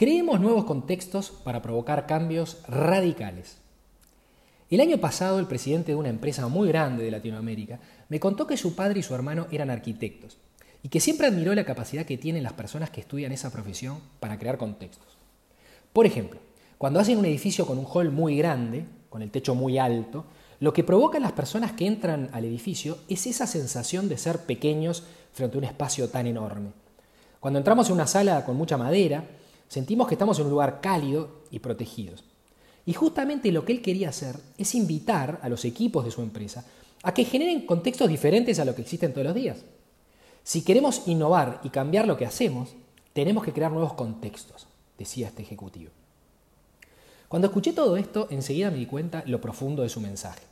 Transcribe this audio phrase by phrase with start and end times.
[0.00, 3.58] Creemos nuevos contextos para provocar cambios radicales.
[4.70, 8.56] El año pasado el presidente de una empresa muy grande de Latinoamérica me contó que
[8.56, 10.38] su padre y su hermano eran arquitectos
[10.82, 14.38] y que siempre admiró la capacidad que tienen las personas que estudian esa profesión para
[14.38, 15.18] crear contextos.
[15.92, 16.40] Por ejemplo,
[16.78, 20.24] cuando hacen un edificio con un hall muy grande, con el techo muy alto,
[20.60, 24.46] lo que provoca en las personas que entran al edificio es esa sensación de ser
[24.46, 25.02] pequeños
[25.34, 26.70] frente a un espacio tan enorme.
[27.38, 29.24] Cuando entramos en una sala con mucha madera,
[29.70, 32.24] sentimos que estamos en un lugar cálido y protegidos.
[32.84, 36.66] Y justamente lo que él quería hacer es invitar a los equipos de su empresa
[37.04, 39.58] a que generen contextos diferentes a lo que existen todos los días.
[40.42, 42.74] Si queremos innovar y cambiar lo que hacemos,
[43.12, 44.66] tenemos que crear nuevos contextos,
[44.98, 45.92] decía este ejecutivo.
[47.28, 50.42] Cuando escuché todo esto, enseguida me di cuenta lo profundo de su mensaje.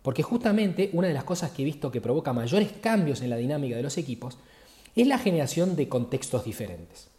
[0.00, 3.36] Porque justamente una de las cosas que he visto que provoca mayores cambios en la
[3.36, 4.38] dinámica de los equipos
[4.96, 7.11] es la generación de contextos diferentes.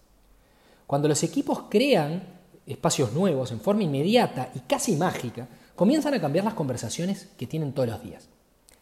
[0.94, 2.22] Cuando los equipos crean
[2.68, 7.73] espacios nuevos en forma inmediata y casi mágica, comienzan a cambiar las conversaciones que tienen
[7.73, 8.30] todos los días.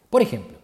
[0.09, 0.57] Por ejemplo,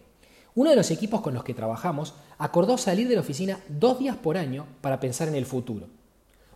[0.54, 4.14] uno de los equipos con los que trabajamos acordó salir de la oficina dos días
[4.18, 5.86] por año para pensar en el futuro.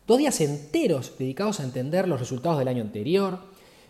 [0.07, 3.39] Dos días enteros dedicados a entender los resultados del año anterior,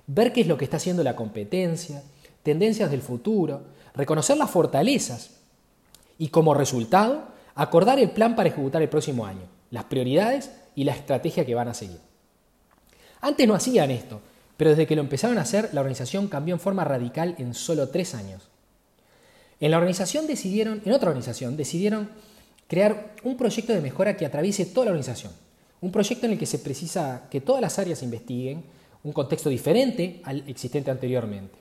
[0.06, 2.04] ver qué es lo que está haciendo la competencia,
[2.44, 5.30] tendencias del futuro, reconocer las fortalezas
[6.16, 7.24] y como resultado
[7.56, 11.68] acordar el plan para ejecutar el próximo año, las prioridades y la estrategia que van
[11.68, 11.98] a seguir.
[13.20, 14.20] Antes no hacían esto,
[14.56, 17.88] pero desde que lo empezaron a hacer, la organización cambió en forma radical en solo
[17.88, 18.48] tres años.
[19.60, 22.10] En la organización decidieron, en otra organización, decidieron
[22.66, 25.32] crear un proyecto de mejora que atraviese toda la organización.
[25.80, 28.64] Un proyecto en el que se precisa que todas las áreas investiguen
[29.04, 31.58] un contexto diferente al existente anteriormente.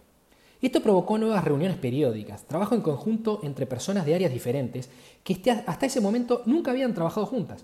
[0.61, 4.89] Esto provocó nuevas reuniones periódicas, trabajo en conjunto entre personas de áreas diferentes
[5.23, 7.63] que este, hasta ese momento nunca habían trabajado juntas.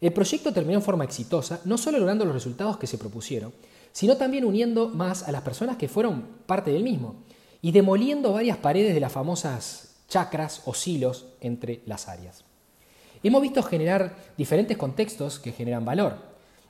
[0.00, 3.52] El proyecto terminó en forma exitosa, no solo logrando los resultados que se propusieron,
[3.92, 7.16] sino también uniendo más a las personas que fueron parte del mismo
[7.60, 12.44] y demoliendo varias paredes de las famosas chacras o silos entre las áreas.
[13.22, 16.16] Hemos visto generar diferentes contextos que generan valor.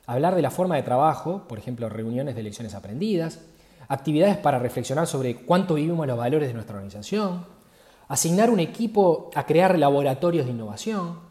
[0.05, 3.39] Hablar de la forma de trabajo, por ejemplo, reuniones de lecciones aprendidas,
[3.87, 7.45] actividades para reflexionar sobre cuánto vivimos los valores de nuestra organización,
[8.09, 11.30] asignar un equipo a crear laboratorios de innovación.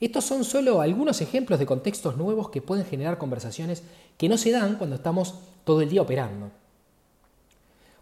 [0.00, 3.82] Estos son solo algunos ejemplos de contextos nuevos que pueden generar conversaciones
[4.18, 5.34] que no se dan cuando estamos
[5.64, 6.50] todo el día operando.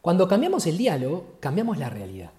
[0.01, 2.31] Cuando cambiamos el diálogo, cambiamos la realidad.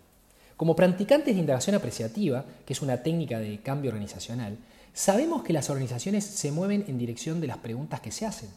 [0.57, 4.57] Como practicantes de indagación apreciativa, que es una técnica de cambio organizacional,
[4.93, 8.49] sabemos que las organizaciones se mueven en dirección de las preguntas que se hacen,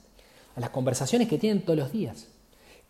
[0.56, 2.26] a las conversaciones que tienen todos los días.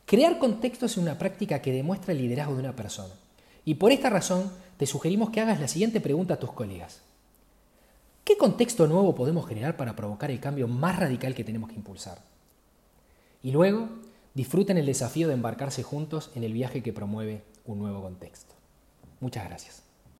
[0.07, 3.15] Crear contextos es una práctica que demuestra el liderazgo de una persona.
[3.65, 7.03] Y por esta razón te sugerimos que hagas la siguiente pregunta a tus colegas.
[8.29, 12.19] ¿Qué contexto nuevo podemos generar para provocar el cambio más radical que tenemos que impulsar?
[13.43, 13.89] Y luego,
[14.35, 18.55] disfruten el desafío de embarcarse juntos en el viaje que promueve un nuevo contexto.
[19.21, 19.88] Muchas gracias.